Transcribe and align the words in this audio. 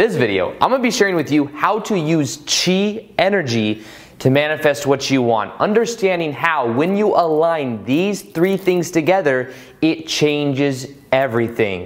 this 0.00 0.16
video, 0.16 0.52
I'm 0.52 0.70
gonna 0.70 0.78
be 0.78 0.90
sharing 0.90 1.14
with 1.14 1.30
you 1.30 1.48
how 1.48 1.78
to 1.80 1.94
use 1.94 2.38
chi 2.46 3.06
energy 3.18 3.84
to 4.20 4.30
manifest 4.30 4.86
what 4.86 5.10
you 5.10 5.20
want. 5.20 5.52
Understanding 5.60 6.32
how, 6.32 6.72
when 6.72 6.96
you 6.96 7.08
align 7.08 7.84
these 7.84 8.22
three 8.22 8.56
things 8.56 8.90
together, 8.90 9.52
it 9.82 10.06
changes 10.06 10.86
everything. 11.12 11.84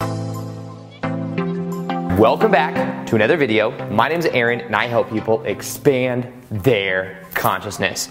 Welcome 2.17 2.53
back 2.53 3.05
to 3.09 3.17
another 3.17 3.37
video. 3.37 3.73
My 3.89 4.09
name 4.09 4.21
is 4.21 4.27
Aaron 4.27 4.61
and 4.61 4.77
I 4.77 4.87
help 4.87 5.11
people 5.11 5.43
expand 5.43 6.33
their 6.53 7.21
consciousness. 7.35 8.11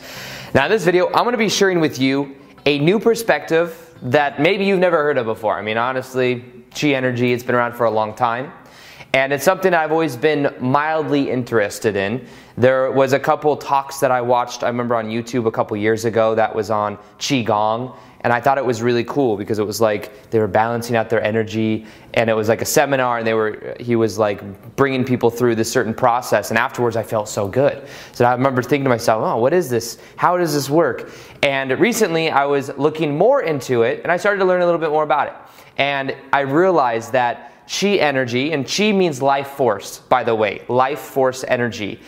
Now, 0.54 0.65
in 0.65 0.71
this 0.71 0.83
video, 0.83 1.07
I'm 1.13 1.23
gonna 1.23 1.38
be 1.38 1.47
sharing 1.47 1.79
with 1.79 1.97
you 1.97 2.35
a 2.65 2.77
new 2.77 2.99
perspective 2.99 3.95
that 4.01 4.41
maybe 4.41 4.65
you've 4.65 4.81
never 4.81 4.97
heard 4.97 5.17
of 5.17 5.27
before. 5.27 5.57
I 5.57 5.61
mean, 5.61 5.77
honestly, 5.77 6.43
chi 6.75 6.89
energy, 6.89 7.31
it's 7.31 7.43
been 7.43 7.55
around 7.55 7.75
for 7.75 7.85
a 7.85 7.91
long 7.91 8.13
time. 8.13 8.51
And 9.14 9.32
it's 9.32 9.43
something 9.43 9.75
I've 9.75 9.91
always 9.91 10.18
been 10.18 10.55
mildly 10.59 11.29
interested 11.29 11.96
in. 11.96 12.25
There 12.57 12.92
was 12.92 13.14
a 13.14 13.20
couple 13.20 13.56
talks 13.56 14.00
that 14.00 14.10
I 14.10 14.21
watched, 14.21 14.64
I 14.64 14.68
remember 14.68 14.96
on 14.96 15.06
YouTube 15.06 15.46
a 15.46 15.51
couple 15.51 15.78
years 15.78 16.06
ago, 16.06 16.33
that 16.33 16.56
was 16.56 16.71
on 16.71 16.97
Qigong. 17.20 17.96
And 18.21 18.34
I 18.34 18.42
thought 18.42 18.57
it 18.57 18.65
was 18.65 18.82
really 18.82 19.04
cool 19.04 19.37
because 19.37 19.60
it 19.60 19.68
was 19.68 19.79
like 19.79 20.32
they 20.32 20.39
were 20.39 20.47
balancing 20.47 20.96
out 20.96 21.11
their 21.11 21.21
energy 21.21 21.86
and 22.15 22.28
it 22.28 22.34
was 22.34 22.47
like 22.47 22.61
a 22.61 22.65
seminar 22.65 23.20
and 23.20 23.28
they 23.28 23.36
were, 23.36 23.75
he 23.79 23.96
was 23.96 24.18
like 24.18 24.75
bringing 24.75 25.04
people 25.04 25.29
through 25.29 25.56
this 25.56 25.71
certain 25.71 25.93
process. 25.93 26.50
And 26.50 26.57
afterwards 26.57 26.95
I 26.95 27.04
felt 27.04 27.29
so 27.29 27.48
good. 27.48 27.86
So 28.14 28.25
I 28.25 28.32
remember 28.32 28.64
thinking 28.64 28.86
to 28.86 28.89
myself, 28.89 29.21
oh, 29.23 29.37
what 29.37 29.54
is 29.54 29.70
this? 29.70 30.00
How 30.15 30.37
does 30.37 30.54
this 30.54 30.70
work? 30.70 31.11
And 31.43 31.78
recently 31.79 32.31
I 32.31 32.45
was 32.45 32.75
looking 32.78 33.16
more 33.16 33.44
into 33.44 33.84
it 33.84 34.02
and 34.02 34.11
I 34.11 34.17
started 34.17 34.39
to 34.39 34.45
learn 34.45 34.61
a 34.61 34.66
little 34.66 34.81
bit 34.81 34.89
more 34.89 35.03
about 35.03 35.28
it. 35.28 35.34
And 35.78 36.16
I 36.31 36.42
realized 36.42 37.11
that 37.11 37.53
chi 37.67 37.95
energy, 37.95 38.52
and 38.52 38.67
chi 38.67 38.91
means 38.91 39.22
life 39.22 39.49
force, 39.49 39.99
by 39.99 40.23
the 40.23 40.35
way, 40.35 40.63
life 40.67 40.99
force 40.99 41.44
energy. 41.47 41.99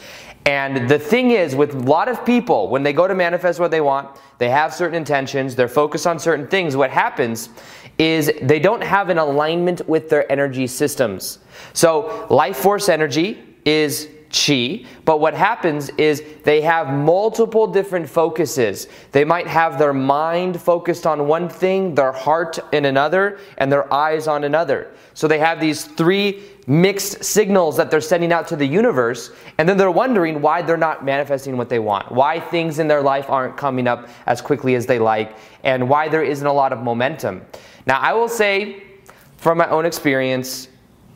And 0.46 0.88
the 0.88 1.00
thing 1.00 1.32
is, 1.32 1.56
with 1.56 1.74
a 1.74 1.80
lot 1.80 2.08
of 2.08 2.24
people, 2.24 2.70
when 2.70 2.84
they 2.84 2.94
go 2.94 3.08
to 3.08 3.16
manifest 3.16 3.60
what 3.60 3.72
they 3.72 3.82
want, 3.82 4.20
they 4.38 4.50
have 4.50 4.74
certain 4.74 4.96
intentions, 4.96 5.56
they're 5.56 5.68
focused 5.68 6.06
on 6.06 6.20
certain 6.20 6.48
things. 6.48 6.76
What 6.76 6.92
happens 6.92 7.50
is 7.98 8.32
they 8.42 8.60
don't 8.60 8.84
have 8.84 9.10
an 9.10 9.18
alignment 9.18 9.88
with 9.88 10.10
their 10.10 10.32
energy 10.32 10.68
systems. 10.68 11.40
So, 11.74 12.28
life 12.30 12.58
force 12.58 12.90
energy 12.90 13.44
is 13.66 14.10
chi, 14.32 14.86
but 15.06 15.20
what 15.20 15.34
happens 15.34 15.90
is 15.98 16.24
they 16.44 16.62
have 16.62 16.90
multiple 16.90 17.68
different 17.68 18.10
focuses. 18.10 18.88
They 19.12 19.24
might 19.24 19.48
have 19.48 19.78
their 19.80 19.94
mind 19.94 20.62
focused 20.62 21.08
on 21.08 21.28
one 21.28 21.48
thing, 21.50 21.96
their 21.96 22.12
heart 22.12 22.60
in 22.74 22.86
another, 22.86 23.40
and 23.58 23.72
their 23.72 23.92
eyes 23.94 24.28
on 24.28 24.44
another. 24.44 24.92
So 25.14 25.28
they 25.28 25.40
have 25.40 25.60
these 25.62 25.86
three 25.86 26.44
mixed 26.68 27.24
signals 27.24 27.78
that 27.78 27.90
they're 27.92 28.02
sending 28.02 28.34
out 28.34 28.48
to 28.50 28.56
the 28.56 28.66
universe, 28.66 29.32
and 29.58 29.70
then 29.70 29.78
they're 29.78 29.92
wondering 29.92 30.42
why 30.42 30.62
they're 30.62 30.76
not 30.76 31.06
manifesting 31.06 31.56
what 31.58 31.70
they 31.70 31.80
want, 31.80 32.12
why 32.12 32.40
things 32.40 32.80
in 32.80 32.88
their 32.88 33.02
life 33.02 33.30
aren't 33.30 33.56
coming 33.56 33.88
up 33.88 34.10
as 34.26 34.42
quickly 34.42 34.76
as 34.76 34.86
they 34.86 35.00
like, 35.00 35.38
and 35.64 35.88
why 35.88 36.10
there 36.10 36.24
isn't 36.24 36.48
a 36.48 36.54
lot 36.54 36.74
of 36.74 36.80
momentum. 36.80 37.42
Now, 37.86 38.00
I 38.00 38.14
will 38.14 38.28
say, 38.28 38.84
from 39.38 39.60
my 39.60 39.70
own 39.70 39.86
experience, 39.86 40.68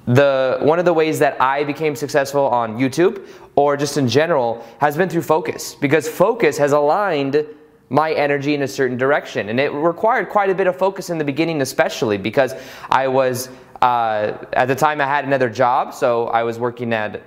the 0.09 0.57
one 0.61 0.79
of 0.79 0.85
the 0.85 0.93
ways 0.93 1.19
that 1.19 1.39
I 1.39 1.63
became 1.63 1.95
successful 1.95 2.47
on 2.47 2.79
YouTube 2.79 3.27
or 3.55 3.77
just 3.77 3.95
in 3.95 4.07
general 4.07 4.65
has 4.79 4.97
been 4.97 5.07
through 5.07 5.21
focus. 5.21 5.75
Because 5.75 6.07
focus 6.07 6.57
has 6.57 6.71
aligned 6.71 7.45
my 7.89 8.13
energy 8.13 8.55
in 8.55 8.63
a 8.63 8.67
certain 8.67 8.97
direction. 8.97 9.49
And 9.49 9.59
it 9.59 9.69
required 9.69 10.29
quite 10.29 10.49
a 10.49 10.55
bit 10.55 10.65
of 10.65 10.75
focus 10.75 11.11
in 11.11 11.19
the 11.19 11.23
beginning 11.23 11.61
especially 11.61 12.17
because 12.17 12.55
I 12.89 13.07
was 13.07 13.49
uh, 13.81 14.45
at 14.53 14.65
the 14.65 14.75
time, 14.75 14.99
I 14.99 15.05
had 15.05 15.23
another 15.23 15.49
job, 15.49 15.93
so 15.93 16.27
I 16.27 16.43
was 16.43 16.59
working 16.59 16.91
at 16.91 17.21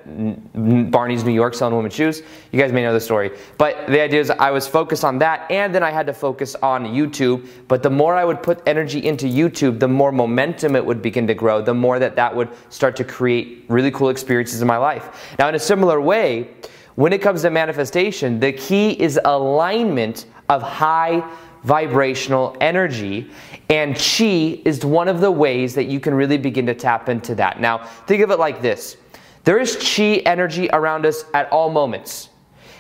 Barney's 0.91 1.25
New 1.25 1.33
York 1.33 1.55
selling 1.55 1.75
women's 1.75 1.95
shoes. 1.95 2.23
You 2.51 2.61
guys 2.61 2.73
may 2.73 2.83
know 2.83 2.93
the 2.93 3.01
story. 3.01 3.31
But 3.57 3.87
the 3.87 4.01
idea 4.01 4.21
is 4.21 4.31
I 4.31 4.51
was 4.51 4.69
focused 4.69 5.03
on 5.03 5.19
that, 5.19 5.51
and 5.51 5.75
then 5.75 5.83
I 5.83 5.91
had 5.91 6.07
to 6.07 6.13
focus 6.13 6.55
on 6.57 6.85
YouTube. 6.85 7.49
But 7.69 7.83
the 7.83 7.91
more 7.91 8.15
I 8.15 8.25
would 8.25 8.43
put 8.43 8.63
energy 8.67 9.07
into 9.07 9.27
YouTube, 9.27 9.79
the 9.79 9.89
more 9.89 10.13
momentum 10.13 10.77
it 10.77 10.85
would 10.85 11.01
begin 11.01 11.27
to 11.29 11.35
grow, 11.35 11.63
the 11.63 11.75
more 11.75 11.99
that 11.99 12.17
that 12.17 12.35
would 12.37 12.51
start 12.69 12.97
to 12.97 13.05
create 13.05 13.65
really 13.69 13.91
cool 13.91 14.11
experiences 14.11 14.61
in 14.61 14.69
my 14.69 14.77
life. 14.77 15.35
Now, 15.39 15.49
in 15.49 15.55
a 15.55 15.59
similar 15.59 16.01
way, 16.01 16.51
when 16.97 17.15
it 17.15 17.23
comes 17.23 17.43
to 17.43 17.51
manifestation, 17.51 18.39
the 18.39 18.53
key 18.53 18.91
is 18.91 19.19
alignment 19.25 20.27
of 20.51 20.61
high 20.61 21.25
vibrational 21.65 22.57
energy. 22.61 23.31
And 23.69 23.95
chi 23.97 24.61
is 24.65 24.85
one 24.85 25.09
of 25.09 25.21
the 25.21 25.31
ways 25.31 25.75
that 25.75 25.85
you 25.85 26.01
can 26.01 26.15
really 26.15 26.39
begin 26.39 26.67
to 26.67 26.75
tap 26.75 27.09
into 27.09 27.35
that. 27.37 27.61
Now, 27.61 27.85
think 28.07 28.23
of 28.23 28.31
it 28.31 28.39
like 28.39 28.63
this 28.63 28.97
there 29.45 29.59
is 29.59 29.77
chi 29.77 30.23
energy 30.25 30.69
around 30.73 31.05
us 31.05 31.25
at 31.35 31.51
all 31.51 31.71
moments. 31.71 32.29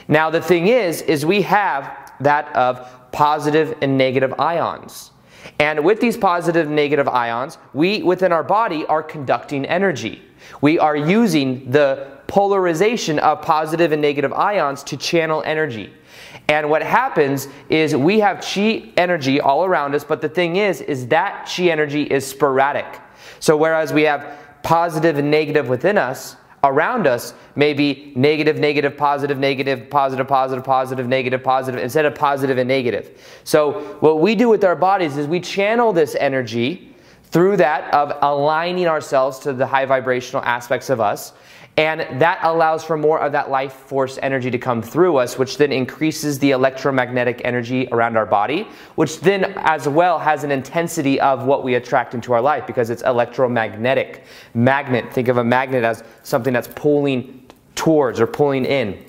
Now, 0.08 0.30
the 0.30 0.40
thing 0.40 0.68
is, 0.68 1.02
is 1.02 1.24
we 1.26 1.42
have 1.42 2.12
that 2.20 2.54
of 2.54 2.88
positive 3.12 3.76
and 3.82 3.98
negative 3.98 4.34
ions. 4.38 5.10
And 5.58 5.84
with 5.84 6.00
these 6.00 6.16
positive 6.16 6.66
and 6.66 6.76
negative 6.76 7.08
ions, 7.08 7.58
we 7.74 8.02
within 8.02 8.32
our 8.32 8.44
body 8.44 8.86
are 8.86 9.02
conducting 9.02 9.66
energy. 9.66 10.22
We 10.60 10.78
are 10.78 10.96
using 10.96 11.70
the 11.70 12.18
polarization 12.26 13.18
of 13.18 13.42
positive 13.42 13.92
and 13.92 14.00
negative 14.00 14.32
ions 14.32 14.82
to 14.84 14.96
channel 14.96 15.42
energy. 15.44 15.92
And 16.52 16.68
what 16.68 16.82
happens 16.82 17.48
is 17.70 17.96
we 17.96 18.20
have 18.20 18.42
chi 18.42 18.92
energy 18.98 19.40
all 19.40 19.64
around 19.64 19.94
us, 19.94 20.04
but 20.04 20.20
the 20.20 20.28
thing 20.28 20.56
is, 20.56 20.82
is 20.82 21.06
that 21.06 21.50
chi 21.50 21.64
energy 21.64 22.02
is 22.02 22.26
sporadic. 22.26 23.00
So 23.40 23.56
whereas 23.56 23.90
we 23.90 24.02
have 24.02 24.38
positive 24.62 25.16
and 25.16 25.30
negative 25.30 25.70
within 25.70 25.96
us, 25.96 26.36
around 26.62 27.06
us 27.06 27.32
may 27.56 27.72
be 27.72 28.12
negative, 28.16 28.58
negative, 28.58 28.98
positive, 28.98 29.38
negative, 29.38 29.88
positive, 29.88 30.28
positive, 30.28 30.62
positive, 30.62 31.08
negative, 31.08 31.42
positive, 31.42 31.80
instead 31.80 32.04
of 32.04 32.14
positive 32.14 32.58
and 32.58 32.68
negative. 32.68 33.40
So 33.44 33.80
what 34.00 34.20
we 34.20 34.34
do 34.34 34.50
with 34.50 34.62
our 34.62 34.76
bodies 34.76 35.16
is 35.16 35.26
we 35.26 35.40
channel 35.40 35.94
this 35.94 36.14
energy 36.16 36.94
through 37.24 37.56
that 37.56 37.92
of 37.94 38.12
aligning 38.20 38.88
ourselves 38.88 39.38
to 39.38 39.54
the 39.54 39.66
high 39.66 39.86
vibrational 39.86 40.44
aspects 40.44 40.90
of 40.90 41.00
us 41.00 41.32
and 41.78 42.20
that 42.20 42.38
allows 42.42 42.84
for 42.84 42.98
more 42.98 43.18
of 43.18 43.32
that 43.32 43.50
life 43.50 43.72
force 43.72 44.18
energy 44.22 44.50
to 44.50 44.58
come 44.58 44.82
through 44.82 45.16
us, 45.16 45.38
which 45.38 45.56
then 45.56 45.72
increases 45.72 46.38
the 46.38 46.50
electromagnetic 46.50 47.40
energy 47.44 47.88
around 47.92 48.16
our 48.18 48.26
body, 48.26 48.68
which 48.96 49.20
then 49.20 49.54
as 49.56 49.88
well 49.88 50.18
has 50.18 50.44
an 50.44 50.50
intensity 50.50 51.18
of 51.20 51.46
what 51.46 51.64
we 51.64 51.76
attract 51.76 52.12
into 52.12 52.34
our 52.34 52.42
life 52.42 52.66
because 52.66 52.90
it's 52.90 53.02
electromagnetic. 53.02 54.24
Magnet, 54.52 55.10
think 55.14 55.28
of 55.28 55.38
a 55.38 55.44
magnet 55.44 55.82
as 55.82 56.04
something 56.22 56.52
that's 56.52 56.68
pulling 56.68 57.42
towards 57.74 58.20
or 58.20 58.26
pulling 58.26 58.66
in. 58.66 59.02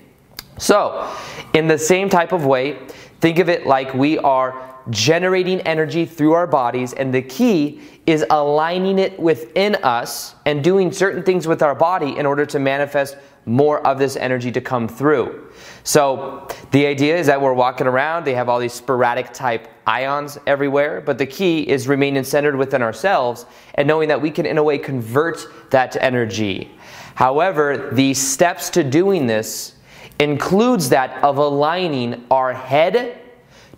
So, 0.58 1.12
in 1.54 1.68
the 1.68 1.78
same 1.78 2.08
type 2.08 2.32
of 2.32 2.46
way, 2.46 2.80
think 3.20 3.40
of 3.40 3.50
it 3.50 3.68
like 3.68 3.94
we 3.94 4.18
are 4.20 4.73
generating 4.90 5.62
energy 5.62 6.06
through 6.06 6.34
our 6.34 6.48
bodies, 6.48 6.94
and 6.94 7.14
the 7.14 7.22
key 7.22 7.82
is 8.06 8.26
aligning 8.30 9.00
it 9.00 9.18
within 9.20 9.76
us 9.76 10.36
and 10.46 10.64
doing 10.64 10.92
certain 10.92 11.24
things 11.24 11.48
with 11.48 11.62
our 11.62 11.76
body 11.76 12.18
in 12.18 12.26
order 12.26 12.46
to 12.46 12.60
manifest 12.60 13.18
more 13.46 13.86
of 13.86 14.00
this 14.00 14.16
energy 14.16 14.52
to 14.52 14.62
come 14.62 14.88
through. 14.88 15.52
So, 15.84 16.48
the 16.72 16.86
idea 16.86 17.18
is 17.18 17.28
that 17.28 17.42
we're 17.42 17.54
walking 17.54 17.88
around, 17.88 18.24
they 18.26 18.34
have 18.36 18.48
all 18.48 18.60
these 18.60 18.74
sporadic 18.74 19.34
type 19.34 19.68
ions 19.86 20.38
everywhere, 20.48 21.02
but 21.02 21.18
the 21.18 21.26
key 21.26 21.68
is 21.68 21.88
remaining 21.88 22.24
centered 22.24 22.56
within 22.56 22.82
ourselves 22.82 23.46
and 23.76 23.88
knowing 23.88 24.08
that 24.08 24.22
we 24.22 24.32
can, 24.32 24.46
in 24.46 24.58
a 24.58 24.64
way, 24.64 24.78
convert 24.78 25.46
that 25.72 25.96
energy. 26.02 26.72
However, 27.16 27.90
the 27.92 28.14
steps 28.14 28.70
to 28.72 28.84
doing 28.84 29.28
this 29.28 29.76
includes 30.20 30.90
that 30.90 31.22
of 31.24 31.38
aligning 31.38 32.26
our 32.32 32.54
head 32.54 33.20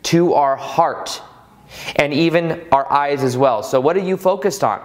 to 0.05 0.33
our 0.33 0.55
heart 0.55 1.21
and 1.97 2.13
even 2.13 2.65
our 2.71 2.91
eyes 2.91 3.23
as 3.23 3.37
well. 3.37 3.63
So, 3.63 3.79
what 3.79 3.95
are 3.97 4.01
you 4.01 4.17
focused 4.17 4.63
on? 4.63 4.79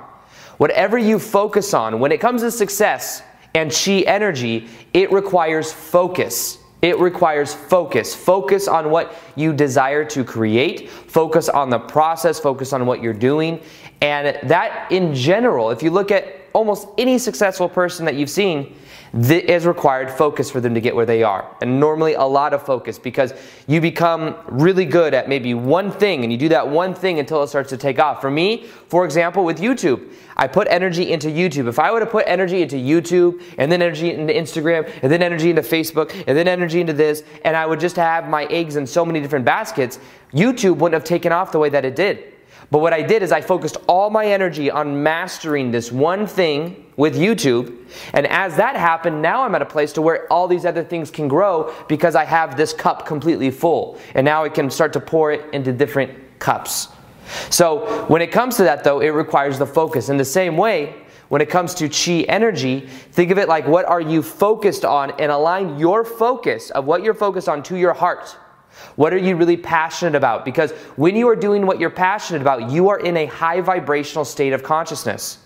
Whatever 0.58 0.98
you 0.98 1.18
focus 1.18 1.72
on, 1.72 2.00
when 2.00 2.12
it 2.12 2.20
comes 2.20 2.42
to 2.42 2.50
success 2.50 3.22
and 3.54 3.70
chi 3.70 4.00
energy, 4.00 4.68
it 4.92 5.10
requires 5.10 5.72
focus. 5.72 6.58
It 6.82 6.98
requires 6.98 7.52
focus. 7.52 8.14
Focus 8.14 8.68
on 8.68 8.90
what 8.90 9.14
you 9.36 9.52
desire 9.52 10.04
to 10.06 10.24
create, 10.24 10.88
focus 10.88 11.48
on 11.48 11.68
the 11.68 11.78
process, 11.78 12.38
focus 12.38 12.72
on 12.72 12.86
what 12.86 13.02
you're 13.02 13.12
doing. 13.12 13.60
And 14.00 14.38
that, 14.48 14.90
in 14.90 15.14
general, 15.14 15.70
if 15.70 15.82
you 15.82 15.90
look 15.90 16.10
at 16.10 16.40
almost 16.54 16.88
any 16.96 17.18
successful 17.18 17.68
person 17.68 18.06
that 18.06 18.14
you've 18.14 18.30
seen, 18.30 18.74
is 19.12 19.66
required 19.66 20.10
focus 20.10 20.50
for 20.50 20.60
them 20.60 20.74
to 20.74 20.80
get 20.80 20.94
where 20.94 21.06
they 21.06 21.22
are. 21.22 21.56
And 21.60 21.80
normally 21.80 22.14
a 22.14 22.22
lot 22.22 22.54
of 22.54 22.64
focus 22.64 22.98
because 22.98 23.32
you 23.66 23.80
become 23.80 24.36
really 24.46 24.84
good 24.84 25.14
at 25.14 25.28
maybe 25.28 25.54
one 25.54 25.90
thing 25.90 26.22
and 26.22 26.32
you 26.32 26.38
do 26.38 26.48
that 26.50 26.68
one 26.68 26.94
thing 26.94 27.18
until 27.18 27.42
it 27.42 27.48
starts 27.48 27.70
to 27.70 27.76
take 27.76 27.98
off. 27.98 28.20
For 28.20 28.30
me, 28.30 28.66
for 28.88 29.04
example, 29.04 29.44
with 29.44 29.58
YouTube, 29.58 30.12
I 30.36 30.46
put 30.46 30.68
energy 30.70 31.12
into 31.12 31.28
YouTube. 31.28 31.68
If 31.68 31.78
I 31.78 31.90
would 31.90 32.02
have 32.02 32.10
put 32.10 32.24
energy 32.26 32.62
into 32.62 32.76
YouTube 32.76 33.42
and 33.58 33.70
then 33.70 33.82
energy 33.82 34.12
into 34.12 34.32
Instagram 34.32 34.90
and 35.02 35.10
then 35.10 35.22
energy 35.22 35.50
into 35.50 35.62
Facebook 35.62 36.12
and 36.26 36.36
then 36.36 36.48
energy 36.48 36.80
into 36.80 36.92
this 36.92 37.22
and 37.44 37.56
I 37.56 37.66
would 37.66 37.80
just 37.80 37.96
have 37.96 38.28
my 38.28 38.44
eggs 38.44 38.76
in 38.76 38.86
so 38.86 39.04
many 39.04 39.20
different 39.20 39.44
baskets, 39.44 39.98
YouTube 40.32 40.76
wouldn't 40.76 40.94
have 40.94 41.04
taken 41.04 41.32
off 41.32 41.52
the 41.52 41.58
way 41.58 41.68
that 41.70 41.84
it 41.84 41.96
did. 41.96 42.32
But 42.70 42.78
what 42.78 42.92
I 42.92 43.02
did 43.02 43.22
is 43.22 43.32
I 43.32 43.40
focused 43.40 43.78
all 43.88 44.10
my 44.10 44.26
energy 44.26 44.70
on 44.70 45.02
mastering 45.02 45.72
this 45.72 45.90
one 45.90 46.26
thing 46.26 46.86
with 46.96 47.16
YouTube. 47.16 47.76
And 48.12 48.26
as 48.28 48.56
that 48.56 48.76
happened, 48.76 49.20
now 49.20 49.42
I'm 49.42 49.54
at 49.56 49.62
a 49.62 49.66
place 49.66 49.92
to 49.94 50.02
where 50.02 50.32
all 50.32 50.46
these 50.46 50.64
other 50.64 50.84
things 50.84 51.10
can 51.10 51.26
grow 51.26 51.74
because 51.88 52.14
I 52.14 52.24
have 52.24 52.56
this 52.56 52.72
cup 52.72 53.06
completely 53.06 53.50
full. 53.50 53.98
And 54.14 54.24
now 54.24 54.44
I 54.44 54.48
can 54.48 54.70
start 54.70 54.92
to 54.92 55.00
pour 55.00 55.32
it 55.32 55.52
into 55.52 55.72
different 55.72 56.16
cups. 56.38 56.88
So 57.48 58.04
when 58.06 58.22
it 58.22 58.30
comes 58.30 58.56
to 58.58 58.62
that 58.64 58.84
though, 58.84 59.00
it 59.00 59.08
requires 59.08 59.58
the 59.58 59.66
focus. 59.66 60.08
In 60.08 60.16
the 60.16 60.24
same 60.24 60.56
way, 60.56 60.94
when 61.28 61.40
it 61.40 61.48
comes 61.48 61.74
to 61.76 61.88
chi 61.88 62.24
energy, 62.28 62.86
think 63.12 63.30
of 63.30 63.38
it 63.38 63.48
like 63.48 63.66
what 63.66 63.86
are 63.86 64.00
you 64.00 64.22
focused 64.22 64.84
on 64.84 65.12
and 65.12 65.32
align 65.32 65.78
your 65.78 66.04
focus 66.04 66.70
of 66.70 66.86
what 66.86 67.02
you're 67.02 67.14
focused 67.14 67.48
on 67.48 67.62
to 67.64 67.76
your 67.76 67.94
heart. 67.94 68.36
What 68.96 69.12
are 69.12 69.18
you 69.18 69.36
really 69.36 69.56
passionate 69.56 70.14
about? 70.14 70.44
Because 70.44 70.72
when 70.96 71.16
you 71.16 71.28
are 71.28 71.36
doing 71.36 71.66
what 71.66 71.80
you're 71.80 71.90
passionate 71.90 72.42
about, 72.42 72.70
you 72.70 72.88
are 72.88 72.98
in 72.98 73.16
a 73.16 73.26
high 73.26 73.60
vibrational 73.60 74.24
state 74.24 74.52
of 74.52 74.62
consciousness. 74.62 75.38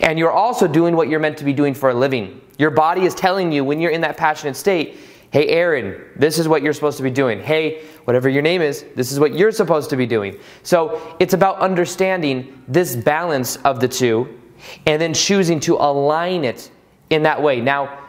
And 0.00 0.18
you're 0.18 0.30
also 0.30 0.68
doing 0.68 0.94
what 0.96 1.08
you're 1.08 1.20
meant 1.20 1.38
to 1.38 1.44
be 1.44 1.52
doing 1.52 1.74
for 1.74 1.90
a 1.90 1.94
living. 1.94 2.40
Your 2.58 2.70
body 2.70 3.02
is 3.02 3.14
telling 3.14 3.52
you 3.52 3.64
when 3.64 3.80
you're 3.80 3.90
in 3.90 4.02
that 4.02 4.16
passionate 4.16 4.56
state, 4.56 4.98
hey, 5.30 5.48
Aaron, 5.48 6.04
this 6.14 6.38
is 6.38 6.46
what 6.46 6.62
you're 6.62 6.72
supposed 6.72 6.96
to 6.98 7.02
be 7.02 7.10
doing. 7.10 7.42
Hey, 7.42 7.84
whatever 8.04 8.28
your 8.28 8.42
name 8.42 8.62
is, 8.62 8.84
this 8.94 9.10
is 9.10 9.18
what 9.18 9.34
you're 9.34 9.50
supposed 9.50 9.90
to 9.90 9.96
be 9.96 10.06
doing. 10.06 10.38
So 10.62 11.16
it's 11.18 11.34
about 11.34 11.58
understanding 11.58 12.62
this 12.68 12.94
balance 12.94 13.56
of 13.56 13.80
the 13.80 13.88
two 13.88 14.40
and 14.86 15.02
then 15.02 15.12
choosing 15.12 15.58
to 15.60 15.74
align 15.74 16.44
it 16.44 16.70
in 17.10 17.24
that 17.24 17.42
way. 17.42 17.60
Now, 17.60 18.03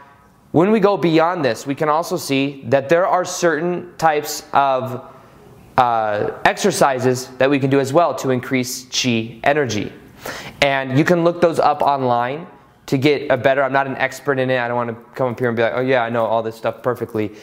when 0.56 0.72
we 0.72 0.80
go 0.80 0.96
beyond 0.96 1.44
this, 1.44 1.68
we 1.68 1.76
can 1.76 1.90
also 1.90 2.16
see 2.16 2.64
that 2.68 2.88
there 2.88 3.06
are 3.06 3.26
certain 3.26 3.94
types 3.98 4.42
of 4.54 5.12
uh, 5.78 6.32
exercises 6.46 7.28
that 7.40 7.50
we 7.50 7.60
can 7.60 7.70
do 7.70 7.82
as 7.82 7.92
well 7.92 8.16
to 8.16 8.30
increase 8.30 8.86
chi 8.86 9.38
energy. 9.44 9.92
And 10.62 10.98
you 10.98 11.04
can 11.04 11.26
look 11.26 11.42
those 11.42 11.60
up 11.60 11.82
online 11.82 12.48
to 12.86 12.98
get 12.98 13.30
a 13.30 13.36
better. 13.36 13.64
I'm 13.64 13.74
not 13.74 13.86
an 13.86 13.98
expert 13.98 14.40
in 14.40 14.50
it. 14.50 14.58
I 14.58 14.70
don't 14.70 14.78
want 14.78 14.92
to 14.92 14.96
come 15.14 15.30
up 15.30 15.38
here 15.38 15.50
and 15.50 15.58
be 15.58 15.64
like, 15.64 15.74
oh, 15.76 15.82
yeah, 15.82 16.06
I 16.06 16.10
know 16.10 16.24
all 16.24 16.42
this 16.42 16.56
stuff 16.56 16.82
perfectly. 16.82 17.34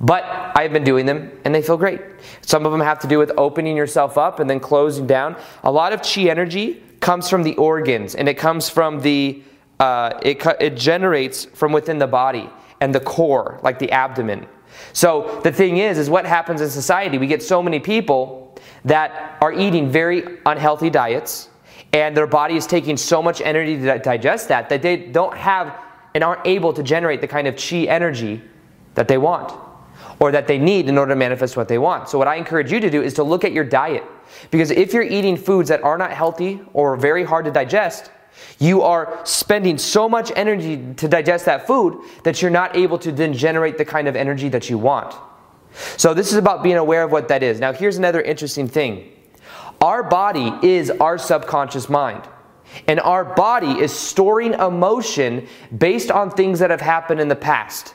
But 0.00 0.24
I've 0.56 0.72
been 0.72 0.82
doing 0.82 1.04
them 1.04 1.30
and 1.44 1.54
they 1.54 1.60
feel 1.60 1.76
great. 1.76 2.00
Some 2.40 2.64
of 2.64 2.72
them 2.72 2.80
have 2.80 2.98
to 3.00 3.06
do 3.06 3.18
with 3.18 3.32
opening 3.36 3.76
yourself 3.76 4.16
up 4.16 4.40
and 4.40 4.48
then 4.48 4.60
closing 4.60 5.06
down. 5.06 5.36
A 5.62 5.70
lot 5.70 5.92
of 5.92 6.00
chi 6.00 6.22
energy 6.22 6.82
comes 7.00 7.28
from 7.28 7.42
the 7.42 7.54
organs 7.56 8.14
and 8.14 8.30
it 8.30 8.38
comes 8.38 8.70
from 8.70 8.98
the, 9.00 9.42
uh, 9.78 10.18
it, 10.22 10.42
it 10.58 10.74
generates 10.78 11.44
from 11.44 11.72
within 11.72 11.98
the 11.98 12.06
body 12.06 12.48
and 12.82 12.92
the 12.92 13.00
core, 13.00 13.60
like 13.62 13.78
the 13.78 13.92
abdomen. 13.92 14.44
So 14.92 15.40
the 15.44 15.52
thing 15.52 15.76
is, 15.76 15.98
is 15.98 16.10
what 16.10 16.26
happens 16.26 16.60
in 16.60 16.68
society? 16.68 17.16
We 17.16 17.28
get 17.28 17.40
so 17.40 17.62
many 17.62 17.78
people 17.78 18.58
that 18.84 19.38
are 19.40 19.52
eating 19.52 19.88
very 19.88 20.38
unhealthy 20.44 20.90
diets, 20.90 21.48
and 21.92 22.16
their 22.16 22.26
body 22.26 22.56
is 22.56 22.66
taking 22.66 22.96
so 22.96 23.22
much 23.22 23.40
energy 23.40 23.78
to 23.78 23.98
digest 24.00 24.48
that 24.48 24.68
that 24.68 24.82
they 24.82 24.96
don't 24.96 25.36
have 25.36 25.78
and 26.14 26.24
aren't 26.24 26.44
able 26.44 26.72
to 26.72 26.82
generate 26.82 27.20
the 27.20 27.28
kind 27.28 27.46
of 27.46 27.54
chi 27.54 27.84
energy 27.84 28.42
that 28.94 29.06
they 29.06 29.16
want 29.16 29.52
or 30.18 30.32
that 30.32 30.48
they 30.48 30.58
need 30.58 30.88
in 30.88 30.98
order 30.98 31.12
to 31.12 31.16
manifest 31.16 31.56
what 31.56 31.68
they 31.68 31.78
want. 31.78 32.08
So 32.08 32.18
what 32.18 32.26
I 32.26 32.34
encourage 32.34 32.72
you 32.72 32.80
to 32.80 32.90
do 32.90 33.00
is 33.00 33.14
to 33.14 33.22
look 33.22 33.44
at 33.44 33.52
your 33.52 33.64
diet. 33.64 34.04
Because 34.50 34.72
if 34.72 34.92
you're 34.92 35.02
eating 35.04 35.36
foods 35.36 35.68
that 35.68 35.82
are 35.84 35.96
not 35.96 36.10
healthy 36.10 36.60
or 36.72 36.96
very 36.96 37.22
hard 37.22 37.44
to 37.44 37.52
digest, 37.52 38.10
you 38.58 38.82
are 38.82 39.20
spending 39.24 39.78
so 39.78 40.08
much 40.08 40.32
energy 40.36 40.94
to 40.96 41.08
digest 41.08 41.44
that 41.46 41.66
food 41.66 42.00
that 42.24 42.40
you're 42.40 42.50
not 42.50 42.76
able 42.76 42.98
to 42.98 43.12
then 43.12 43.32
generate 43.32 43.78
the 43.78 43.84
kind 43.84 44.08
of 44.08 44.16
energy 44.16 44.48
that 44.48 44.70
you 44.70 44.78
want. 44.78 45.14
So, 45.96 46.12
this 46.14 46.30
is 46.30 46.36
about 46.36 46.62
being 46.62 46.76
aware 46.76 47.02
of 47.02 47.12
what 47.12 47.28
that 47.28 47.42
is. 47.42 47.58
Now, 47.58 47.72
here's 47.72 47.96
another 47.96 48.20
interesting 48.20 48.68
thing 48.68 49.10
our 49.80 50.02
body 50.02 50.52
is 50.62 50.90
our 50.90 51.18
subconscious 51.18 51.88
mind. 51.88 52.22
And 52.86 53.00
our 53.00 53.24
body 53.24 53.80
is 53.80 53.92
storing 53.92 54.54
emotion 54.54 55.46
based 55.76 56.10
on 56.10 56.30
things 56.30 56.58
that 56.60 56.70
have 56.70 56.80
happened 56.80 57.20
in 57.20 57.28
the 57.28 57.36
past. 57.36 57.94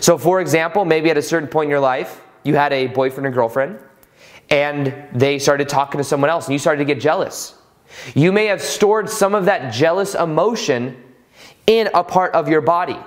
So, 0.00 0.16
for 0.16 0.40
example, 0.40 0.84
maybe 0.84 1.10
at 1.10 1.18
a 1.18 1.22
certain 1.22 1.48
point 1.48 1.66
in 1.66 1.70
your 1.70 1.80
life, 1.80 2.22
you 2.44 2.54
had 2.54 2.72
a 2.72 2.86
boyfriend 2.86 3.26
or 3.26 3.30
girlfriend, 3.30 3.78
and 4.50 4.94
they 5.12 5.38
started 5.38 5.68
talking 5.68 5.98
to 5.98 6.04
someone 6.04 6.30
else, 6.30 6.46
and 6.46 6.52
you 6.52 6.58
started 6.58 6.78
to 6.78 6.84
get 6.84 7.00
jealous. 7.00 7.54
You 8.14 8.32
may 8.32 8.46
have 8.46 8.62
stored 8.62 9.08
some 9.08 9.34
of 9.34 9.44
that 9.46 9.72
jealous 9.72 10.14
emotion 10.14 11.02
in 11.66 11.88
a 11.94 12.04
part 12.04 12.34
of 12.34 12.48
your 12.48 12.60
body. 12.60 12.98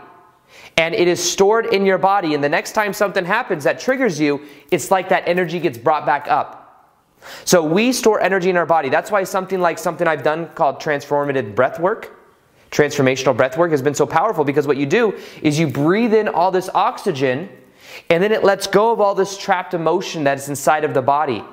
And 0.78 0.94
it 0.94 1.08
is 1.08 1.24
stored 1.24 1.68
in 1.68 1.86
your 1.86 1.98
body, 1.98 2.36
and 2.36 2.44
the 2.44 2.50
next 2.50 2.74
time 2.74 2.94
something 2.94 3.26
happens 3.26 3.64
that 3.64 3.80
triggers 3.80 4.20
you, 4.20 4.42
it's 4.72 4.92
like 4.92 5.10
that 5.10 5.28
energy 5.28 5.60
gets 5.60 5.78
brought 5.78 6.06
back 6.06 6.28
up. 6.28 6.68
So 7.46 7.64
we 7.64 7.92
store 7.92 8.22
energy 8.22 8.50
in 8.50 8.58
our 8.58 8.66
body. 8.66 8.90
That's 8.90 9.10
why 9.10 9.24
something 9.24 9.60
like 9.60 9.80
something 9.80 10.08
I've 10.08 10.24
done 10.24 10.50
called 10.50 10.80
transformative 10.80 11.56
breath 11.56 11.80
work, 11.80 12.16
transformational 12.72 13.36
breath 13.36 13.58
work 13.58 13.72
has 13.72 13.82
been 13.82 13.96
so 13.96 14.06
powerful 14.06 14.44
because 14.44 14.68
what 14.68 14.78
you 14.78 14.86
do 14.86 15.18
is 15.42 15.58
you 15.58 15.68
breathe 15.68 16.14
in 16.14 16.28
all 16.28 16.52
this 16.52 16.70
oxygen 16.74 17.50
and 18.10 18.22
then 18.22 18.32
it 18.32 18.44
lets 18.44 18.68
go 18.68 18.92
of 18.92 19.02
all 19.02 19.16
this 19.16 19.38
trapped 19.38 19.74
emotion 19.74 20.26
that 20.26 20.38
is 20.38 20.50
inside 20.50 20.84
of 20.84 20.94
the 20.94 21.02
body. 21.02 21.44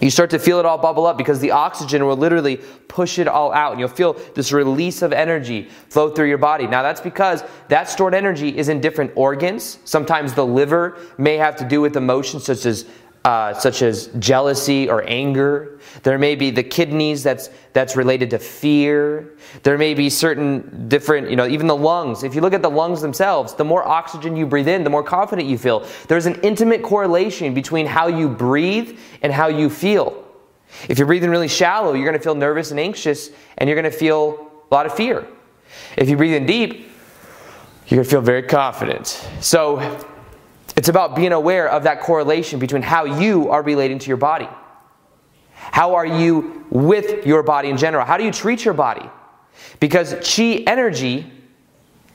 You 0.00 0.10
start 0.10 0.30
to 0.30 0.38
feel 0.38 0.58
it 0.58 0.66
all 0.66 0.78
bubble 0.78 1.06
up 1.06 1.16
because 1.16 1.38
the 1.38 1.52
oxygen 1.52 2.04
will 2.06 2.16
literally 2.16 2.56
push 2.88 3.18
it 3.18 3.28
all 3.28 3.52
out. 3.52 3.72
And 3.72 3.80
you'll 3.80 3.88
feel 3.88 4.14
this 4.34 4.52
release 4.52 5.00
of 5.00 5.12
energy 5.12 5.68
flow 5.90 6.10
through 6.10 6.28
your 6.28 6.38
body. 6.38 6.66
Now, 6.66 6.82
that's 6.82 7.00
because 7.00 7.44
that 7.68 7.88
stored 7.88 8.14
energy 8.14 8.56
is 8.56 8.68
in 8.68 8.80
different 8.80 9.12
organs. 9.14 9.78
Sometimes 9.84 10.34
the 10.34 10.44
liver 10.44 10.98
may 11.18 11.36
have 11.36 11.54
to 11.56 11.68
do 11.68 11.80
with 11.80 11.96
emotions 11.96 12.44
such 12.44 12.66
as 12.66 12.86
uh, 13.24 13.54
such 13.54 13.82
as 13.82 14.08
jealousy 14.18 14.88
or 14.88 15.04
anger. 15.06 15.78
There 16.02 16.18
may 16.18 16.34
be 16.34 16.50
the 16.50 16.62
kidneys 16.62 17.22
that's 17.22 17.50
that's 17.72 17.96
related 17.96 18.30
to 18.30 18.38
fear. 18.38 19.34
There 19.62 19.78
may 19.78 19.94
be 19.94 20.10
certain 20.10 20.88
different, 20.88 21.30
you 21.30 21.36
know, 21.36 21.46
even 21.46 21.66
the 21.66 21.76
lungs. 21.76 22.24
If 22.24 22.34
you 22.34 22.40
look 22.40 22.52
at 22.52 22.62
the 22.62 22.70
lungs 22.70 23.00
themselves, 23.00 23.54
the 23.54 23.64
more 23.64 23.86
oxygen 23.86 24.36
you 24.36 24.46
breathe 24.46 24.68
in, 24.68 24.84
the 24.84 24.90
more 24.90 25.02
confident 25.02 25.48
you 25.48 25.56
feel. 25.56 25.86
There's 26.08 26.26
an 26.26 26.40
intimate 26.42 26.82
correlation 26.82 27.54
between 27.54 27.86
how 27.86 28.08
you 28.08 28.28
breathe 28.28 28.98
and 29.22 29.32
how 29.32 29.48
you 29.48 29.70
feel. 29.70 30.24
If 30.88 30.98
you're 30.98 31.06
breathing 31.06 31.30
really 31.30 31.48
shallow, 31.48 31.92
you're 31.92 32.06
going 32.06 32.18
to 32.18 32.22
feel 32.22 32.34
nervous 32.34 32.70
and 32.70 32.80
anxious, 32.80 33.30
and 33.58 33.68
you're 33.68 33.80
going 33.80 33.90
to 33.90 33.96
feel 33.96 34.50
a 34.70 34.74
lot 34.74 34.86
of 34.86 34.94
fear. 34.94 35.26
If 35.96 36.08
you 36.08 36.16
breathe 36.16 36.34
in 36.34 36.46
deep, 36.46 36.88
you're 37.86 37.98
going 37.98 38.04
to 38.04 38.10
feel 38.10 38.20
very 38.20 38.42
confident. 38.42 39.06
So 39.40 39.78
it's 40.76 40.88
about 40.88 41.14
being 41.14 41.32
aware 41.32 41.68
of 41.68 41.82
that 41.84 42.00
correlation 42.00 42.58
between 42.58 42.82
how 42.82 43.04
you 43.04 43.50
are 43.50 43.62
relating 43.62 43.98
to 43.98 44.08
your 44.08 44.16
body. 44.16 44.48
How 45.54 45.94
are 45.94 46.06
you 46.06 46.64
with 46.70 47.26
your 47.26 47.42
body 47.42 47.68
in 47.68 47.76
general? 47.76 48.04
How 48.04 48.16
do 48.16 48.24
you 48.24 48.32
treat 48.32 48.64
your 48.64 48.74
body? 48.74 49.08
Because 49.80 50.14
chi 50.14 50.64
energy 50.66 51.30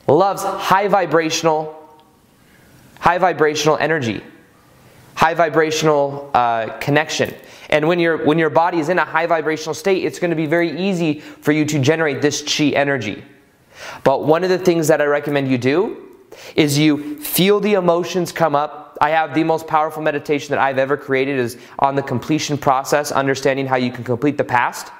loves 0.06 0.42
high 0.42 0.88
vibrational 0.88 1.74
high 2.98 3.18
vibrational 3.18 3.76
energy 3.76 4.22
high 5.14 5.34
vibrational 5.34 6.30
uh, 6.34 6.78
connection 6.78 7.32
and 7.70 7.86
when, 7.86 7.98
your 7.98 8.24
when 8.24 8.38
your 8.38 8.50
body 8.50 8.78
is 8.78 8.88
in 8.88 8.98
a 8.98 9.04
high 9.04 9.26
vibrational 9.26 9.74
state 9.74 10.04
it's 10.04 10.18
going 10.18 10.30
to 10.30 10.36
be 10.36 10.46
very 10.46 10.78
easy 10.80 11.20
for 11.20 11.52
you 11.52 11.64
to 11.64 11.78
generate 11.78 12.22
this 12.22 12.42
chi 12.42 12.68
energy 12.68 13.22
but 14.02 14.24
one 14.24 14.42
of 14.42 14.50
the 14.50 14.58
things 14.58 14.88
that 14.88 15.00
i 15.00 15.04
recommend 15.04 15.48
you 15.48 15.58
do 15.58 16.07
is 16.56 16.78
you 16.78 17.16
feel 17.18 17.60
the 17.60 17.74
emotions 17.74 18.32
come 18.32 18.54
up. 18.54 18.98
I 19.00 19.10
have 19.10 19.34
the 19.34 19.44
most 19.44 19.66
powerful 19.66 20.02
meditation 20.02 20.50
that 20.50 20.58
I've 20.58 20.78
ever 20.78 20.96
created 20.96 21.38
is 21.38 21.58
on 21.78 21.94
the 21.94 22.02
completion 22.02 22.58
process, 22.58 23.12
understanding 23.12 23.66
how 23.66 23.76
you 23.76 23.92
can 23.92 24.04
complete 24.04 24.36
the 24.36 24.44
past. 24.44 24.92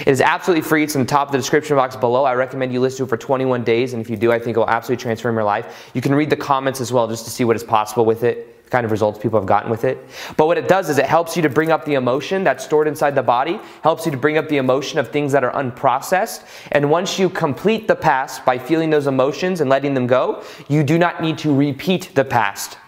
It 0.00 0.08
is 0.08 0.20
absolutely 0.20 0.62
free. 0.62 0.84
It's 0.84 0.94
in 0.94 1.02
the 1.02 1.08
top 1.08 1.28
of 1.28 1.32
the 1.32 1.38
description 1.38 1.76
box 1.76 1.96
below. 1.96 2.24
I 2.24 2.34
recommend 2.34 2.72
you 2.72 2.80
listen 2.80 2.98
to 2.98 3.04
it 3.04 3.08
for 3.08 3.16
21 3.16 3.64
days, 3.64 3.92
and 3.92 4.00
if 4.02 4.08
you 4.08 4.16
do, 4.16 4.30
I 4.30 4.38
think 4.38 4.56
it 4.56 4.60
will 4.60 4.70
absolutely 4.70 5.02
transform 5.02 5.34
your 5.34 5.44
life. 5.44 5.90
You 5.94 6.00
can 6.00 6.14
read 6.14 6.30
the 6.30 6.36
comments 6.36 6.80
as 6.80 6.92
well 6.92 7.08
just 7.08 7.24
to 7.24 7.30
see 7.30 7.44
what 7.44 7.56
is 7.56 7.64
possible 7.64 8.04
with 8.04 8.22
it 8.22 8.61
kind 8.72 8.86
of 8.86 8.90
results 8.90 9.18
people 9.18 9.38
have 9.38 9.46
gotten 9.46 9.70
with 9.70 9.84
it. 9.84 10.02
But 10.38 10.46
what 10.46 10.56
it 10.56 10.66
does 10.66 10.88
is 10.88 10.96
it 10.96 11.04
helps 11.04 11.36
you 11.36 11.42
to 11.42 11.50
bring 11.50 11.70
up 11.70 11.84
the 11.84 11.92
emotion 11.94 12.42
that's 12.42 12.64
stored 12.64 12.88
inside 12.88 13.14
the 13.14 13.22
body, 13.22 13.60
helps 13.82 14.06
you 14.06 14.12
to 14.12 14.16
bring 14.16 14.38
up 14.38 14.48
the 14.48 14.56
emotion 14.56 14.98
of 14.98 15.10
things 15.10 15.30
that 15.32 15.44
are 15.44 15.52
unprocessed. 15.52 16.46
And 16.72 16.90
once 16.90 17.18
you 17.18 17.28
complete 17.28 17.86
the 17.86 17.94
past 17.94 18.46
by 18.46 18.56
feeling 18.56 18.88
those 18.88 19.06
emotions 19.06 19.60
and 19.60 19.68
letting 19.68 19.92
them 19.92 20.06
go, 20.06 20.42
you 20.68 20.82
do 20.82 20.98
not 20.98 21.20
need 21.20 21.36
to 21.38 21.54
repeat 21.54 22.14
the 22.14 22.24
past. 22.24 22.78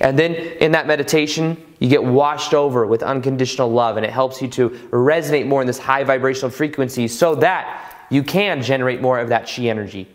And 0.00 0.16
then 0.16 0.36
in 0.36 0.70
that 0.70 0.86
meditation, 0.86 1.60
you 1.80 1.88
get 1.88 2.04
washed 2.04 2.54
over 2.54 2.86
with 2.86 3.02
unconditional 3.02 3.68
love, 3.72 3.96
and 3.96 4.06
it 4.06 4.12
helps 4.12 4.40
you 4.40 4.46
to 4.50 4.70
resonate 4.92 5.48
more 5.48 5.60
in 5.60 5.66
this 5.66 5.80
high 5.80 6.04
vibrational 6.04 6.50
frequency 6.50 7.08
so 7.08 7.34
that 7.34 8.06
you 8.08 8.22
can 8.22 8.62
generate 8.62 9.00
more 9.00 9.18
of 9.18 9.30
that 9.30 9.50
chi 9.52 9.62
energy. 9.62 10.06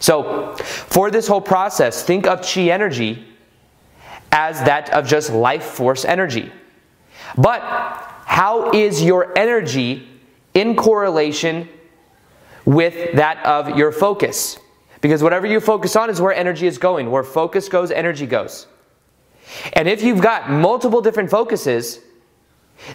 So, 0.00 0.56
for 0.56 1.12
this 1.12 1.28
whole 1.28 1.40
process, 1.40 2.02
think 2.02 2.26
of 2.26 2.42
chi 2.42 2.62
energy 2.62 3.27
as 4.32 4.58
that 4.64 4.90
of 4.90 5.06
just 5.06 5.30
life 5.30 5.64
force 5.64 6.04
energy. 6.04 6.52
But 7.36 7.60
how 8.24 8.70
is 8.72 9.02
your 9.02 9.36
energy 9.38 10.08
in 10.54 10.76
correlation 10.76 11.68
with 12.64 13.16
that 13.16 13.44
of 13.44 13.76
your 13.76 13.92
focus? 13.92 14.58
Because 15.00 15.22
whatever 15.22 15.46
you 15.46 15.60
focus 15.60 15.96
on 15.96 16.10
is 16.10 16.20
where 16.20 16.34
energy 16.34 16.66
is 16.66 16.78
going. 16.78 17.10
Where 17.10 17.22
focus 17.22 17.68
goes, 17.68 17.90
energy 17.90 18.26
goes. 18.26 18.66
And 19.72 19.88
if 19.88 20.02
you've 20.02 20.20
got 20.20 20.50
multiple 20.50 21.00
different 21.00 21.30
focuses, 21.30 22.00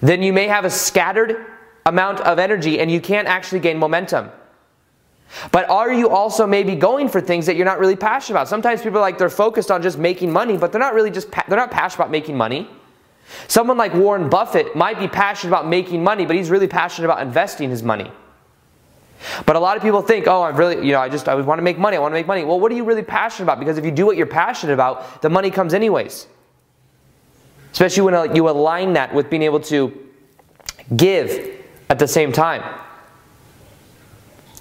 then 0.01 0.21
you 0.21 0.33
may 0.33 0.47
have 0.47 0.65
a 0.65 0.69
scattered 0.69 1.45
amount 1.85 2.19
of 2.21 2.39
energy 2.39 2.79
and 2.79 2.91
you 2.91 3.01
can't 3.01 3.27
actually 3.27 3.59
gain 3.59 3.77
momentum. 3.77 4.29
But 5.51 5.69
are 5.69 5.91
you 5.91 6.09
also 6.09 6.45
maybe 6.45 6.75
going 6.75 7.09
for 7.09 7.19
things 7.19 7.45
that 7.47 7.55
you're 7.55 7.65
not 7.65 7.79
really 7.79 7.95
passionate 7.95 8.37
about? 8.37 8.47
Sometimes 8.47 8.81
people 8.81 8.99
are 8.99 9.01
like 9.01 9.17
they're 9.17 9.29
focused 9.29 9.71
on 9.71 9.81
just 9.81 9.97
making 9.97 10.31
money, 10.31 10.57
but 10.57 10.71
they're 10.71 10.79
not 10.79 10.93
really 10.93 11.11
just 11.11 11.31
they're 11.31 11.57
not 11.57 11.71
passionate 11.71 12.03
about 12.03 12.11
making 12.11 12.37
money. 12.37 12.69
Someone 13.47 13.77
like 13.77 13.93
Warren 13.93 14.29
Buffett 14.29 14.75
might 14.75 14.99
be 14.99 15.07
passionate 15.07 15.49
about 15.49 15.67
making 15.67 16.03
money, 16.03 16.25
but 16.25 16.35
he's 16.35 16.49
really 16.49 16.67
passionate 16.67 17.05
about 17.07 17.21
investing 17.21 17.69
his 17.69 17.81
money. 17.81 18.11
But 19.45 19.55
a 19.55 19.59
lot 19.59 19.77
of 19.77 19.83
people 19.83 20.01
think, 20.01 20.27
oh, 20.27 20.43
I'm 20.43 20.55
really, 20.55 20.85
you 20.85 20.91
know, 20.91 20.99
I 20.99 21.09
just 21.09 21.29
I 21.29 21.35
want 21.35 21.57
to 21.57 21.63
make 21.63 21.77
money. 21.77 21.97
I 21.97 21.99
want 21.99 22.11
to 22.11 22.17
make 22.17 22.27
money. 22.27 22.43
Well, 22.43 22.59
what 22.59 22.71
are 22.71 22.75
you 22.75 22.83
really 22.83 23.03
passionate 23.03 23.45
about? 23.45 23.59
Because 23.59 23.77
if 23.77 23.85
you 23.85 23.91
do 23.91 24.05
what 24.05 24.17
you're 24.17 24.27
passionate 24.27 24.73
about, 24.73 25.21
the 25.21 25.29
money 25.29 25.49
comes 25.49 25.73
anyways. 25.73 26.27
Especially 27.71 28.03
when 28.03 28.13
uh, 28.13 28.23
you 28.33 28.49
align 28.49 28.93
that 28.93 29.13
with 29.13 29.29
being 29.29 29.43
able 29.43 29.61
to 29.61 29.97
give 30.95 31.57
at 31.89 31.99
the 31.99 32.07
same 32.07 32.31
time. 32.31 32.63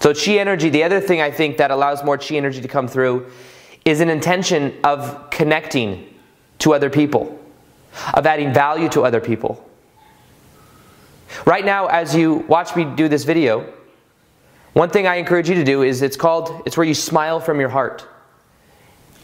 So, 0.02 0.12
chi 0.12 0.32
energy, 0.32 0.68
the 0.68 0.82
other 0.82 1.00
thing 1.00 1.20
I 1.20 1.30
think 1.30 1.58
that 1.58 1.70
allows 1.70 2.02
more 2.02 2.18
chi 2.18 2.34
energy 2.34 2.60
to 2.60 2.66
come 2.66 2.88
through 2.88 3.30
is 3.84 4.00
an 4.00 4.08
intention 4.08 4.74
of 4.82 5.30
connecting 5.30 6.12
to 6.58 6.74
other 6.74 6.90
people, 6.90 7.40
of 8.14 8.26
adding 8.26 8.52
value 8.52 8.88
to 8.88 9.02
other 9.02 9.20
people. 9.20 9.64
Right 11.46 11.64
now, 11.64 11.86
as 11.86 12.16
you 12.16 12.44
watch 12.48 12.74
me 12.74 12.84
do 12.84 13.06
this 13.06 13.22
video, 13.22 13.72
one 14.72 14.90
thing 14.90 15.06
I 15.06 15.16
encourage 15.16 15.48
you 15.48 15.54
to 15.54 15.64
do 15.64 15.82
is 15.82 16.02
it's 16.02 16.16
called, 16.16 16.62
it's 16.66 16.76
where 16.76 16.86
you 16.86 16.94
smile 16.94 17.38
from 17.38 17.60
your 17.60 17.68
heart. 17.68 18.04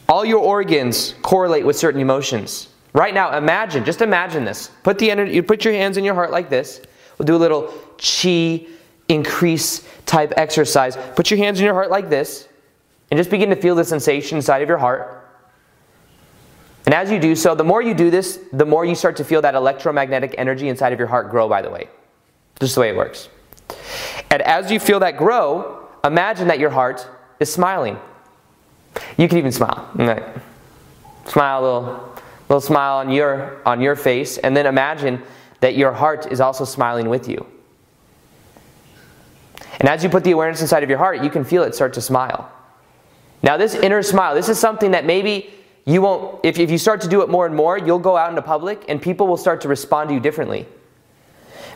All 0.09 0.25
your 0.25 0.39
organs 0.39 1.17
correlate 1.23 1.67
with 1.67 1.75
certain 1.75 2.01
emotions. 2.01 2.69
Right 2.93 3.15
now, 3.15 3.37
imagine, 3.37 3.85
just 3.85 4.01
imagine 4.01 4.45
this. 4.45 4.71
Put 4.85 5.01
the 5.01 5.11
energy, 5.11 5.33
you 5.33 5.43
put 5.43 5.65
your 5.65 5.75
hands 5.75 5.97
in 5.97 6.05
your 6.05 6.15
heart 6.15 6.31
like 6.31 6.49
this. 6.49 6.81
We'll 7.19 7.27
do 7.27 7.35
a 7.35 7.37
little 7.37 7.75
chi 7.99 8.69
increase 9.09 9.89
type 10.07 10.33
exercise. 10.37 10.97
Put 11.17 11.31
your 11.31 11.39
hands 11.39 11.59
in 11.59 11.65
your 11.65 11.75
heart 11.75 11.91
like 11.91 12.09
this 12.09 12.49
and 13.11 13.19
just 13.19 13.31
begin 13.31 13.51
to 13.51 13.57
feel 13.57 13.75
the 13.75 13.85
sensation 13.85 14.37
inside 14.37 14.63
of 14.63 14.69
your 14.69 14.79
heart. 14.79 15.15
And 16.87 16.95
as 16.95 17.11
you 17.11 17.19
do 17.19 17.35
so, 17.35 17.55
the 17.55 17.65
more 17.65 17.83
you 17.83 17.93
do 17.95 18.11
this, 18.11 18.41
the 18.53 18.65
more 18.65 18.85
you 18.85 18.95
start 18.95 19.17
to 19.17 19.25
feel 19.25 19.43
that 19.43 19.55
electromagnetic 19.55 20.35
energy 20.39 20.69
inside 20.69 20.93
of 20.93 20.99
your 20.99 21.09
heart 21.09 21.31
grow, 21.31 21.49
by 21.49 21.61
the 21.61 21.71
way. 21.71 21.89
Just 22.61 22.75
the 22.75 22.81
way 22.81 22.89
it 22.91 22.97
works. 22.97 23.29
And 24.31 24.43
as 24.43 24.71
you 24.71 24.81
feel 24.81 25.01
that 25.01 25.17
grow, 25.17 25.87
imagine 26.05 26.49
that 26.49 26.59
your 26.59 26.71
heart 26.71 27.07
is 27.41 27.53
smiling. 27.53 27.99
You 29.17 29.29
can 29.29 29.39
even 29.39 29.53
smile. 29.53 29.91
Right. 29.95 30.25
Smile 31.27 31.61
a 31.61 31.63
little, 31.63 32.15
little 32.49 32.61
smile 32.61 32.97
on 32.99 33.11
your 33.11 33.61
on 33.67 33.81
your 33.81 33.95
face, 33.95 34.39
and 34.39 34.57
then 34.57 34.65
imagine 34.67 35.23
that 35.61 35.77
your 35.77 35.93
heart 35.93 36.33
is 36.33 36.41
also 36.41 36.65
smiling 36.65 37.09
with 37.09 37.29
you. 37.29 37.47
And 39.79 39.89
as 39.89 40.03
you 40.03 40.11
put 40.11 40.25
the 40.25 40.33
awareness 40.33 40.61
inside 40.61 40.83
of 40.83 40.89
your 40.89 40.99
heart, 40.99 41.23
you 41.23 41.31
can 41.31 41.45
feel 41.45 41.63
it 41.63 41.75
start 41.75 41.93
to 41.95 42.01
smile. 42.01 42.51
Now, 43.43 43.57
this 43.57 43.75
inner 43.75 44.03
smile, 44.03 44.35
this 44.35 44.49
is 44.49 44.59
something 44.59 44.91
that 44.91 45.05
maybe 45.05 45.51
you 45.85 46.03
won't, 46.03 46.45
if, 46.45 46.59
if 46.59 46.71
you 46.71 46.79
start 46.79 47.01
to 47.03 47.09
do 47.09 47.23
it 47.23 47.29
more 47.29 47.47
and 47.47 47.55
more, 47.55 47.79
you'll 47.79 47.99
go 47.99 48.17
out 48.17 48.31
into 48.31 48.43
public 48.43 48.85
and 48.89 49.01
people 49.01 49.27
will 49.27 49.37
start 49.37 49.61
to 49.63 49.69
respond 49.69 50.09
to 50.09 50.15
you 50.15 50.21
differently. 50.21 50.67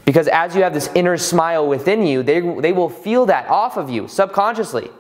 Because 0.05 0.27
as 0.29 0.57
you 0.57 0.63
have 0.65 0.75
this 0.75 0.91
inner 0.95 1.17
smile 1.17 1.67
within 1.67 2.05
you, 2.05 2.23
they, 2.23 2.41
they 2.41 2.73
will 2.73 2.91
feel 2.91 3.27
that 3.27 3.49
off 3.49 3.77
of 3.77 3.89
you 3.89 4.09
subconsciously. 4.09 4.91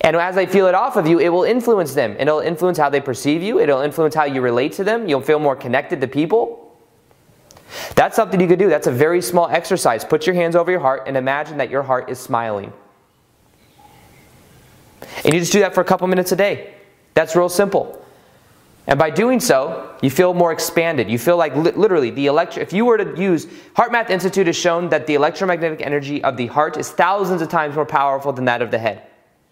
And 0.00 0.16
as 0.16 0.34
they 0.34 0.46
feel 0.46 0.66
it 0.66 0.74
off 0.74 0.96
of 0.96 1.06
you, 1.06 1.18
it 1.18 1.28
will 1.28 1.44
influence 1.44 1.94
them. 1.94 2.16
It'll 2.18 2.40
influence 2.40 2.78
how 2.78 2.88
they 2.88 3.00
perceive 3.00 3.42
you, 3.42 3.60
it'll 3.60 3.82
influence 3.82 4.14
how 4.14 4.24
you 4.24 4.40
relate 4.40 4.72
to 4.74 4.84
them. 4.84 5.08
You'll 5.08 5.20
feel 5.20 5.38
more 5.38 5.56
connected 5.56 6.00
to 6.00 6.08
people. 6.08 6.67
That's 7.94 8.16
something 8.16 8.40
you 8.40 8.46
could 8.46 8.58
do. 8.58 8.68
That's 8.68 8.86
a 8.86 8.92
very 8.92 9.20
small 9.20 9.48
exercise. 9.48 10.04
Put 10.04 10.26
your 10.26 10.34
hands 10.34 10.56
over 10.56 10.70
your 10.70 10.80
heart 10.80 11.04
and 11.06 11.16
imagine 11.16 11.58
that 11.58 11.70
your 11.70 11.82
heart 11.82 12.10
is 12.10 12.18
smiling. 12.18 12.72
And 15.24 15.34
you 15.34 15.40
just 15.40 15.52
do 15.52 15.60
that 15.60 15.74
for 15.74 15.80
a 15.80 15.84
couple 15.84 16.06
minutes 16.06 16.32
a 16.32 16.36
day. 16.36 16.74
That's 17.14 17.36
real 17.36 17.48
simple. 17.48 18.04
And 18.86 18.98
by 18.98 19.10
doing 19.10 19.38
so, 19.38 19.94
you 20.00 20.08
feel 20.08 20.32
more 20.32 20.50
expanded. 20.50 21.10
You 21.10 21.18
feel 21.18 21.36
like 21.36 21.54
li- 21.54 21.72
literally 21.72 22.10
the 22.10 22.26
electro. 22.26 22.62
If 22.62 22.72
you 22.72 22.86
were 22.86 22.96
to 22.96 23.20
use 23.20 23.44
HeartMath 23.76 24.08
Institute 24.08 24.46
has 24.46 24.56
shown 24.56 24.88
that 24.88 25.06
the 25.06 25.14
electromagnetic 25.14 25.82
energy 25.82 26.24
of 26.24 26.38
the 26.38 26.46
heart 26.46 26.78
is 26.78 26.90
thousands 26.90 27.42
of 27.42 27.50
times 27.50 27.74
more 27.74 27.84
powerful 27.84 28.32
than 28.32 28.46
that 28.46 28.62
of 28.62 28.70
the 28.70 28.78
head. 28.78 29.02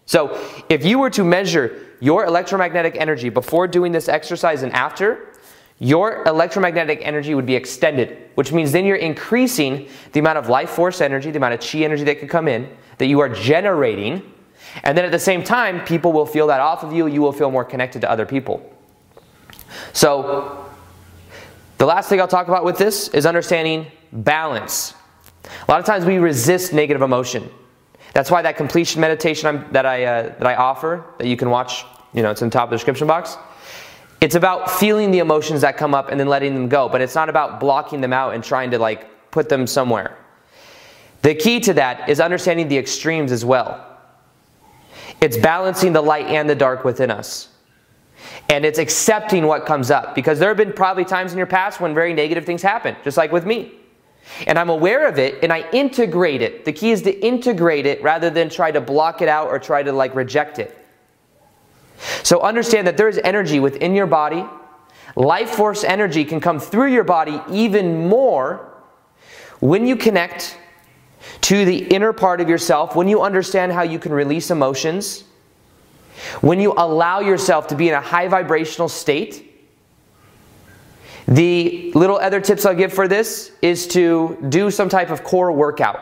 So, 0.07 0.41
if 0.69 0.85
you 0.85 0.97
were 0.97 1.09
to 1.11 1.23
measure 1.23 1.85
your 1.99 2.25
electromagnetic 2.25 2.95
energy 2.95 3.29
before 3.29 3.67
doing 3.67 3.91
this 3.91 4.07
exercise 4.07 4.63
and 4.63 4.73
after, 4.73 5.33
your 5.79 6.23
electromagnetic 6.25 7.01
energy 7.03 7.35
would 7.35 7.45
be 7.45 7.55
extended, 7.55 8.29
which 8.35 8.51
means 8.51 8.71
then 8.71 8.85
you're 8.85 8.95
increasing 8.95 9.87
the 10.11 10.19
amount 10.19 10.37
of 10.39 10.49
life 10.49 10.71
force 10.71 11.01
energy, 11.01 11.29
the 11.29 11.37
amount 11.37 11.53
of 11.53 11.59
chi 11.59 11.79
energy 11.79 12.03
that 12.03 12.19
could 12.19 12.29
come 12.29 12.47
in, 12.47 12.67
that 12.97 13.05
you 13.05 13.19
are 13.19 13.29
generating. 13.29 14.33
And 14.83 14.97
then 14.97 15.05
at 15.05 15.11
the 15.11 15.19
same 15.19 15.43
time, 15.43 15.85
people 15.85 16.11
will 16.11 16.25
feel 16.25 16.47
that 16.47 16.59
off 16.59 16.83
of 16.83 16.93
you. 16.93 17.07
You 17.07 17.21
will 17.21 17.31
feel 17.31 17.51
more 17.51 17.63
connected 17.63 18.01
to 18.01 18.09
other 18.09 18.25
people. 18.25 18.73
So, 19.93 20.65
the 21.77 21.85
last 21.85 22.09
thing 22.09 22.19
I'll 22.19 22.27
talk 22.27 22.47
about 22.47 22.65
with 22.65 22.79
this 22.79 23.09
is 23.09 23.27
understanding 23.27 23.85
balance. 24.11 24.95
A 25.67 25.71
lot 25.71 25.79
of 25.79 25.85
times 25.85 26.05
we 26.05 26.17
resist 26.17 26.73
negative 26.73 27.03
emotion. 27.03 27.49
That's 28.13 28.31
why 28.31 28.41
that 28.41 28.57
completion 28.57 28.99
meditation 28.99 29.63
that 29.71 29.85
I, 29.85 30.05
uh, 30.05 30.23
that 30.39 30.47
I 30.47 30.55
offer, 30.55 31.05
that 31.19 31.27
you 31.27 31.37
can 31.37 31.51
watch, 31.51 31.85
you 32.13 32.23
know, 32.23 32.31
it's 32.31 32.41
in 32.41 32.49
the 32.49 32.53
top 32.53 32.63
of 32.63 32.69
the 32.71 32.77
description 32.77 33.05
box 33.05 33.37
it's 34.19 34.35
about 34.35 34.71
feeling 34.71 35.11
the 35.11 35.19
emotions 35.19 35.61
that 35.61 35.77
come 35.77 35.93
up 35.93 36.09
and 36.09 36.19
then 36.19 36.27
letting 36.27 36.53
them 36.53 36.69
go, 36.69 36.89
but 36.89 37.01
it's 37.01 37.15
not 37.15 37.29
about 37.29 37.59
blocking 37.59 38.01
them 38.01 38.13
out 38.13 38.33
and 38.33 38.43
trying 38.43 38.71
to 38.71 38.79
like 38.79 39.31
put 39.31 39.49
them 39.49 39.67
somewhere. 39.67 40.17
The 41.21 41.35
key 41.35 41.59
to 41.61 41.73
that 41.73 42.09
is 42.09 42.19
understanding 42.19 42.67
the 42.67 42.77
extremes 42.77 43.31
as 43.31 43.43
well. 43.45 43.83
It's 45.21 45.37
balancing 45.37 45.93
the 45.93 46.01
light 46.01 46.27
and 46.27 46.49
the 46.49 46.55
dark 46.55 46.83
within 46.83 47.11
us. 47.11 47.49
And 48.49 48.65
it's 48.65 48.79
accepting 48.79 49.45
what 49.45 49.65
comes 49.65 49.91
up 49.91 50.15
because 50.15 50.39
there 50.39 50.49
have 50.49 50.57
been 50.57 50.73
probably 50.73 51.05
times 51.05 51.31
in 51.31 51.37
your 51.37 51.47
past 51.47 51.79
when 51.79 51.93
very 51.93 52.13
negative 52.13 52.45
things 52.45 52.61
happen, 52.61 52.95
just 53.03 53.17
like 53.17 53.31
with 53.31 53.45
me. 53.45 53.73
And 54.45 54.57
I'm 54.57 54.69
aware 54.69 55.07
of 55.07 55.19
it 55.19 55.43
and 55.43 55.51
I 55.51 55.69
integrate 55.71 56.41
it. 56.41 56.65
The 56.65 56.73
key 56.73 56.91
is 56.91 57.01
to 57.03 57.25
integrate 57.25 57.85
it 57.85 58.01
rather 58.01 58.29
than 58.29 58.49
try 58.49 58.71
to 58.71 58.81
block 58.81 59.21
it 59.21 59.29
out 59.29 59.47
or 59.47 59.59
try 59.59 59.83
to 59.83 59.91
like 59.91 60.15
reject 60.15 60.59
it. 60.59 60.77
So 62.23 62.41
understand 62.41 62.87
that 62.87 62.97
there 62.97 63.07
is 63.07 63.19
energy 63.23 63.59
within 63.59 63.95
your 63.95 64.07
body. 64.07 64.45
Life 65.15 65.49
force 65.49 65.83
energy 65.83 66.25
can 66.25 66.39
come 66.39 66.59
through 66.59 66.91
your 66.93 67.03
body 67.03 67.41
even 67.49 68.07
more 68.07 68.71
when 69.59 69.87
you 69.87 69.95
connect 69.95 70.57
to 71.41 71.65
the 71.65 71.77
inner 71.87 72.13
part 72.13 72.41
of 72.41 72.49
yourself, 72.49 72.95
when 72.95 73.07
you 73.07 73.21
understand 73.21 73.71
how 73.71 73.81
you 73.81 73.99
can 73.99 74.13
release 74.13 74.51
emotions, 74.51 75.23
when 76.41 76.59
you 76.59 76.73
allow 76.77 77.19
yourself 77.19 77.67
to 77.67 77.75
be 77.75 77.89
in 77.89 77.95
a 77.95 78.01
high 78.01 78.27
vibrational 78.27 78.89
state. 78.89 79.43
The 81.27 81.91
little 81.93 82.17
other 82.17 82.39
tips 82.39 82.65
I'll 82.65 82.75
give 82.75 82.93
for 82.93 83.07
this 83.07 83.51
is 83.61 83.87
to 83.87 84.37
do 84.49 84.71
some 84.71 84.87
type 84.87 85.09
of 85.09 85.23
core 85.23 85.51
workout. 85.51 85.99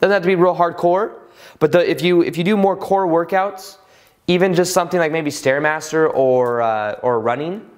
Doesn't 0.00 0.12
have 0.12 0.22
to 0.22 0.26
be 0.26 0.34
real 0.34 0.54
hardcore, 0.54 1.14
but 1.58 1.72
the, 1.72 1.88
if 1.88 2.02
you 2.02 2.22
if 2.22 2.36
you 2.36 2.44
do 2.44 2.56
more 2.56 2.76
core 2.76 3.06
workouts, 3.06 3.78
even 4.26 4.54
just 4.54 4.72
something 4.72 4.98
like 4.98 5.12
maybe 5.12 5.30
Stairmaster 5.30 6.12
or, 6.12 6.62
uh, 6.62 6.98
or 7.02 7.20
running, 7.20 7.68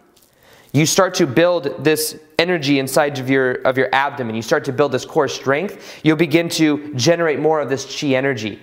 you 0.72 0.86
start 0.86 1.14
to 1.14 1.26
build 1.26 1.82
this 1.82 2.18
energy 2.38 2.78
inside 2.78 3.18
of 3.18 3.28
your, 3.28 3.54
of 3.62 3.78
your 3.78 3.88
abdomen. 3.94 4.34
You 4.34 4.42
start 4.42 4.64
to 4.66 4.72
build 4.72 4.92
this 4.92 5.04
core 5.04 5.28
strength. 5.28 6.00
You'll 6.02 6.16
begin 6.16 6.48
to 6.50 6.94
generate 6.94 7.38
more 7.38 7.60
of 7.60 7.68
this 7.68 8.00
chi 8.00 8.08
energy. 8.08 8.58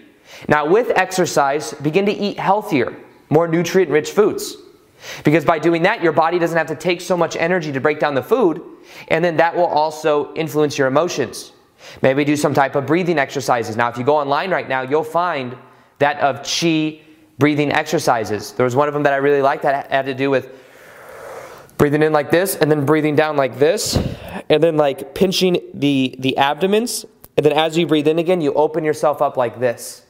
Now, 0.48 0.68
with 0.68 0.92
exercise, 0.96 1.74
begin 1.74 2.06
to 2.06 2.12
eat 2.12 2.38
healthier, 2.38 2.96
more 3.30 3.48
nutrient 3.48 3.92
rich 3.92 4.12
foods. 4.12 4.58
Because 5.24 5.46
by 5.46 5.60
doing 5.60 5.84
that, 5.84 6.02
your 6.02 6.12
body 6.12 6.40
doesn't 6.40 6.58
have 6.58 6.68
to 6.68 6.76
take 6.76 7.02
so 7.02 7.16
much 7.16 7.36
energy 7.36 7.72
to 7.72 7.80
break 7.80 8.00
down 8.00 8.16
the 8.16 8.24
food, 8.24 8.62
and 9.10 9.24
then 9.24 9.38
that 9.38 9.56
will 9.56 9.66
also 9.66 10.34
influence 10.34 10.78
your 10.78 10.88
emotions. 10.88 11.52
Maybe 12.02 12.24
do 12.26 12.36
some 12.36 12.54
type 12.54 12.76
of 12.76 12.86
breathing 12.86 13.20
exercises. 13.20 13.76
Now, 13.76 13.90
if 13.90 13.98
you 13.98 14.04
go 14.04 14.18
online 14.18 14.50
right 14.50 14.68
now, 14.68 14.82
you'll 14.82 15.04
find 15.04 15.56
that 16.00 16.20
of 16.20 16.38
chi 16.38 17.02
breathing 17.38 17.72
exercises. 17.72 18.54
There 18.54 18.64
was 18.64 18.76
one 18.76 18.88
of 18.88 18.94
them 18.94 19.04
that 19.04 19.14
I 19.14 19.18
really 19.18 19.42
liked 19.42 19.64
that 19.64 19.92
had 19.92 20.06
to 20.06 20.14
do 20.14 20.30
with 20.30 20.50
breathing 21.78 22.04
in 22.04 22.14
like 22.14 22.32
this 22.32 22.56
and 22.56 22.72
then 22.72 22.86
breathing 22.86 23.16
down 23.16 23.36
like 23.36 23.60
this 23.60 23.98
and 24.50 24.64
then 24.64 24.78
like 24.78 25.14
pinching 25.14 25.60
the 25.74 26.16
the 26.20 26.38
abdomens. 26.38 27.06
And 27.38 27.46
then 27.46 27.54
as 27.54 27.78
you 27.78 27.86
breathe 27.86 28.08
in 28.08 28.20
again 28.20 28.42
you 28.42 28.54
open 28.54 28.84
yourself 28.84 29.22
up 29.22 29.38
like 29.38 29.60
this. 29.60 30.04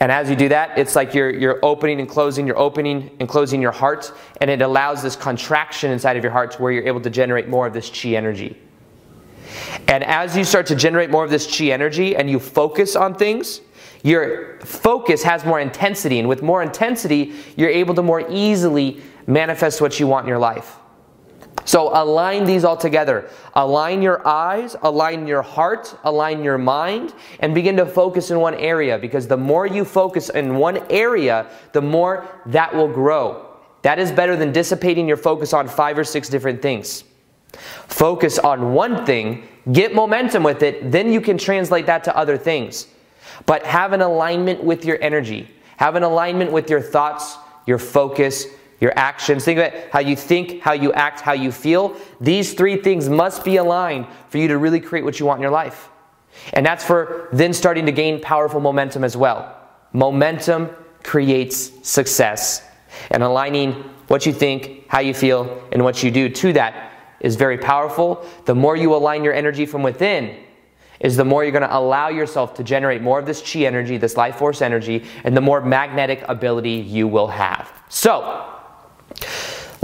And 0.00 0.10
as 0.10 0.28
you 0.28 0.34
do 0.34 0.48
that 0.48 0.76
it's 0.76 0.96
like 0.96 1.14
you're 1.14 1.30
you're 1.30 1.64
opening 1.64 2.00
and 2.00 2.08
closing 2.08 2.46
you're 2.46 2.58
opening 2.58 3.16
and 3.20 3.28
closing 3.28 3.62
your 3.62 3.72
heart. 3.72 4.12
And 4.40 4.50
it 4.50 4.60
allows 4.60 5.02
this 5.02 5.14
contraction 5.14 5.92
inside 5.92 6.16
of 6.16 6.24
your 6.24 6.32
heart 6.32 6.52
to 6.52 6.62
where 6.62 6.72
you're 6.72 6.86
able 6.86 7.00
to 7.02 7.10
generate 7.10 7.48
more 7.48 7.66
of 7.66 7.72
this 7.72 7.88
chi 7.88 8.10
energy. 8.10 8.58
And 9.86 10.02
as 10.02 10.36
you 10.36 10.42
start 10.42 10.66
to 10.66 10.74
generate 10.74 11.10
more 11.10 11.24
of 11.24 11.30
this 11.30 11.56
chi 11.56 11.66
energy 11.66 12.16
and 12.16 12.28
you 12.28 12.40
focus 12.40 12.96
on 12.96 13.14
things 13.14 13.60
your 14.04 14.60
focus 14.60 15.22
has 15.22 15.44
more 15.44 15.58
intensity, 15.58 16.18
and 16.20 16.28
with 16.28 16.42
more 16.42 16.62
intensity, 16.62 17.32
you're 17.56 17.70
able 17.70 17.94
to 17.94 18.02
more 18.02 18.30
easily 18.30 19.00
manifest 19.26 19.80
what 19.80 19.98
you 19.98 20.06
want 20.06 20.24
in 20.24 20.28
your 20.28 20.38
life. 20.38 20.76
So 21.64 21.90
align 21.94 22.44
these 22.44 22.64
all 22.64 22.76
together. 22.76 23.30
Align 23.54 24.02
your 24.02 24.26
eyes, 24.26 24.76
align 24.82 25.26
your 25.26 25.40
heart, 25.40 25.96
align 26.04 26.44
your 26.44 26.58
mind, 26.58 27.14
and 27.40 27.54
begin 27.54 27.76
to 27.78 27.86
focus 27.86 28.30
in 28.30 28.38
one 28.38 28.54
area 28.54 28.98
because 28.98 29.26
the 29.26 29.38
more 29.38 29.66
you 29.66 29.86
focus 29.86 30.28
in 30.28 30.56
one 30.56 30.84
area, 30.90 31.46
the 31.72 31.80
more 31.80 32.28
that 32.46 32.74
will 32.74 32.88
grow. 32.88 33.56
That 33.80 33.98
is 33.98 34.12
better 34.12 34.36
than 34.36 34.52
dissipating 34.52 35.08
your 35.08 35.16
focus 35.16 35.54
on 35.54 35.66
five 35.66 35.96
or 35.96 36.04
six 36.04 36.28
different 36.28 36.60
things. 36.60 37.04
Focus 37.88 38.38
on 38.38 38.74
one 38.74 39.06
thing, 39.06 39.48
get 39.72 39.94
momentum 39.94 40.42
with 40.42 40.62
it, 40.62 40.90
then 40.90 41.10
you 41.10 41.22
can 41.22 41.38
translate 41.38 41.86
that 41.86 42.04
to 42.04 42.14
other 42.14 42.36
things. 42.36 42.88
But 43.46 43.64
have 43.64 43.92
an 43.92 44.00
alignment 44.00 44.62
with 44.62 44.84
your 44.84 44.98
energy, 45.00 45.48
have 45.76 45.96
an 45.96 46.02
alignment 46.02 46.52
with 46.52 46.70
your 46.70 46.80
thoughts, 46.80 47.36
your 47.66 47.78
focus, 47.78 48.46
your 48.80 48.92
actions. 48.96 49.44
Think 49.44 49.58
about 49.58 49.72
how 49.90 50.00
you 50.00 50.16
think, 50.16 50.60
how 50.60 50.72
you 50.72 50.92
act, 50.92 51.20
how 51.20 51.32
you 51.32 51.50
feel. 51.50 51.96
These 52.20 52.54
three 52.54 52.76
things 52.76 53.08
must 53.08 53.44
be 53.44 53.56
aligned 53.56 54.06
for 54.28 54.38
you 54.38 54.48
to 54.48 54.58
really 54.58 54.80
create 54.80 55.04
what 55.04 55.18
you 55.18 55.26
want 55.26 55.38
in 55.38 55.42
your 55.42 55.50
life. 55.50 55.88
And 56.52 56.66
that's 56.66 56.84
for 56.84 57.28
then 57.32 57.52
starting 57.52 57.86
to 57.86 57.92
gain 57.92 58.20
powerful 58.20 58.60
momentum 58.60 59.04
as 59.04 59.16
well. 59.16 59.56
Momentum 59.92 60.70
creates 61.02 61.70
success. 61.88 62.66
And 63.10 63.22
aligning 63.22 63.72
what 64.08 64.26
you 64.26 64.32
think, 64.32 64.86
how 64.88 65.00
you 65.00 65.14
feel, 65.14 65.66
and 65.72 65.82
what 65.82 66.02
you 66.02 66.10
do 66.10 66.28
to 66.28 66.52
that 66.52 66.92
is 67.20 67.36
very 67.36 67.58
powerful. 67.58 68.26
The 68.44 68.54
more 68.54 68.76
you 68.76 68.94
align 68.94 69.24
your 69.24 69.32
energy 69.32 69.66
from 69.66 69.82
within, 69.82 70.43
is 71.00 71.16
the 71.16 71.24
more 71.24 71.44
you're 71.44 71.52
going 71.52 71.62
to 71.62 71.76
allow 71.76 72.08
yourself 72.08 72.54
to 72.54 72.64
generate 72.64 73.02
more 73.02 73.18
of 73.18 73.26
this 73.26 73.40
chi 73.40 73.60
energy, 73.60 73.96
this 73.96 74.16
life 74.16 74.36
force 74.36 74.62
energy, 74.62 75.04
and 75.24 75.36
the 75.36 75.40
more 75.40 75.60
magnetic 75.60 76.24
ability 76.28 76.70
you 76.70 77.08
will 77.08 77.28
have. 77.28 77.70
So, 77.88 78.50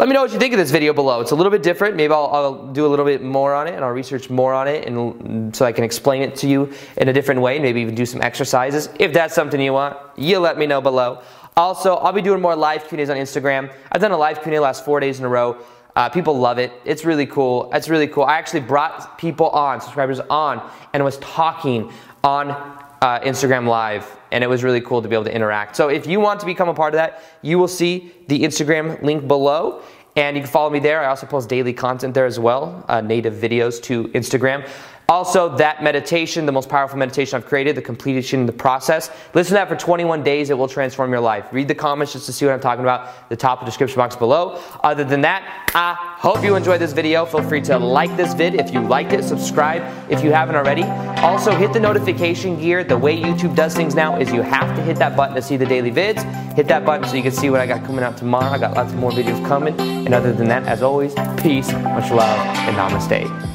let 0.00 0.08
me 0.08 0.14
know 0.14 0.22
what 0.22 0.32
you 0.32 0.38
think 0.38 0.54
of 0.54 0.58
this 0.58 0.70
video 0.70 0.94
below. 0.94 1.20
It's 1.20 1.32
a 1.32 1.34
little 1.34 1.52
bit 1.52 1.62
different. 1.62 1.94
Maybe 1.94 2.10
I'll, 2.10 2.30
I'll, 2.32 2.66
do 2.72 2.86
a 2.86 2.88
little 2.88 3.04
bit 3.04 3.22
more 3.22 3.54
on 3.54 3.66
it 3.66 3.74
and 3.74 3.84
I'll 3.84 3.90
research 3.90 4.30
more 4.30 4.54
on 4.54 4.66
it 4.66 4.86
and 4.86 5.54
so 5.54 5.66
I 5.66 5.72
can 5.72 5.84
explain 5.84 6.22
it 6.22 6.36
to 6.36 6.48
you 6.48 6.72
in 6.96 7.08
a 7.08 7.12
different 7.12 7.42
way. 7.42 7.58
Maybe 7.58 7.82
even 7.82 7.94
do 7.94 8.06
some 8.06 8.22
exercises. 8.22 8.88
If 8.98 9.12
that's 9.12 9.34
something 9.34 9.60
you 9.60 9.74
want, 9.74 9.98
you 10.16 10.38
let 10.38 10.56
me 10.56 10.66
know 10.66 10.80
below. 10.80 11.20
Also, 11.54 11.96
I'll 11.96 12.14
be 12.14 12.22
doing 12.22 12.40
more 12.40 12.56
live 12.56 12.88
Q&As 12.88 13.10
on 13.10 13.18
Instagram. 13.18 13.70
I've 13.92 14.00
done 14.00 14.12
a 14.12 14.16
live 14.16 14.42
Q&A 14.42 14.58
last 14.58 14.86
four 14.86 15.00
days 15.00 15.18
in 15.18 15.26
a 15.26 15.28
row. 15.28 15.58
Uh, 15.96 16.08
people 16.08 16.38
love 16.38 16.58
it. 16.58 16.72
It's 16.84 17.04
really 17.04 17.26
cool. 17.26 17.70
It's 17.72 17.88
really 17.88 18.06
cool. 18.06 18.24
I 18.24 18.38
actually 18.38 18.60
brought 18.60 19.18
people 19.18 19.48
on, 19.50 19.80
subscribers 19.80 20.20
on, 20.30 20.68
and 20.92 21.04
was 21.04 21.18
talking 21.18 21.92
on 22.22 22.50
uh, 22.50 23.20
Instagram 23.20 23.66
Live, 23.66 24.06
and 24.30 24.44
it 24.44 24.46
was 24.46 24.62
really 24.62 24.80
cool 24.80 25.02
to 25.02 25.08
be 25.08 25.14
able 25.14 25.24
to 25.24 25.34
interact. 25.34 25.74
So 25.76 25.88
if 25.88 26.06
you 26.06 26.20
want 26.20 26.40
to 26.40 26.46
become 26.46 26.68
a 26.68 26.74
part 26.74 26.94
of 26.94 26.98
that, 26.98 27.22
you 27.42 27.58
will 27.58 27.68
see 27.68 28.12
the 28.28 28.40
Instagram 28.40 29.02
link 29.02 29.26
below. 29.26 29.82
And 30.16 30.36
you 30.36 30.42
can 30.42 30.50
follow 30.50 30.70
me 30.70 30.80
there. 30.80 31.00
I 31.00 31.06
also 31.06 31.26
post 31.26 31.48
daily 31.48 31.72
content 31.72 32.14
there 32.14 32.26
as 32.26 32.38
well, 32.38 32.84
uh, 32.88 33.00
native 33.00 33.34
videos 33.34 33.80
to 33.84 34.08
Instagram. 34.08 34.68
Also, 35.10 35.48
that 35.56 35.82
meditation, 35.82 36.46
the 36.46 36.52
most 36.52 36.68
powerful 36.68 36.96
meditation 36.96 37.36
I've 37.36 37.44
created, 37.44 37.74
the 37.74 37.82
completion, 37.82 38.46
the 38.46 38.52
process. 38.52 39.10
Listen 39.34 39.48
to 39.48 39.54
that 39.54 39.68
for 39.68 39.74
21 39.74 40.22
days. 40.22 40.50
It 40.50 40.54
will 40.56 40.68
transform 40.68 41.10
your 41.10 41.18
life. 41.18 41.46
Read 41.50 41.66
the 41.66 41.74
comments 41.74 42.12
just 42.12 42.26
to 42.26 42.32
see 42.32 42.46
what 42.46 42.54
I'm 42.54 42.60
talking 42.60 42.84
about. 42.84 43.28
The 43.28 43.34
top 43.34 43.58
of 43.58 43.64
the 43.64 43.70
description 43.70 43.96
box 43.96 44.14
below. 44.14 44.62
Other 44.84 45.02
than 45.02 45.22
that, 45.22 45.68
I 45.74 45.94
hope 45.94 46.44
you 46.44 46.54
enjoyed 46.54 46.80
this 46.80 46.92
video. 46.92 47.26
Feel 47.26 47.42
free 47.42 47.60
to 47.62 47.76
like 47.76 48.16
this 48.16 48.34
vid 48.34 48.54
if 48.54 48.72
you 48.72 48.82
liked 48.82 49.12
it. 49.12 49.24
Subscribe 49.24 49.82
if 50.08 50.22
you 50.22 50.30
haven't 50.30 50.54
already. 50.54 50.84
Also, 51.22 51.56
hit 51.56 51.72
the 51.72 51.80
notification 51.80 52.56
gear. 52.60 52.84
The 52.84 52.96
way 52.96 53.20
YouTube 53.20 53.56
does 53.56 53.74
things 53.74 53.96
now 53.96 54.16
is 54.16 54.32
you 54.32 54.42
have 54.42 54.76
to 54.76 54.82
hit 54.82 54.96
that 54.98 55.16
button 55.16 55.34
to 55.34 55.42
see 55.42 55.56
the 55.56 55.66
daily 55.66 55.90
vids. 55.90 56.22
Hit 56.54 56.68
that 56.68 56.84
button 56.84 57.08
so 57.08 57.16
you 57.16 57.24
can 57.24 57.32
see 57.32 57.50
what 57.50 57.58
I 57.58 57.66
got 57.66 57.84
coming 57.84 58.04
out 58.04 58.16
tomorrow. 58.16 58.46
I 58.46 58.58
got 58.58 58.76
lots 58.76 58.92
more 58.92 59.10
videos 59.10 59.44
coming. 59.48 59.74
And 59.80 60.14
other 60.14 60.32
than 60.32 60.46
that, 60.46 60.62
as 60.68 60.82
always, 60.82 61.14
peace, 61.42 61.72
much 61.72 62.12
love, 62.12 62.38
and 62.38 62.76
namaste. 62.76 63.48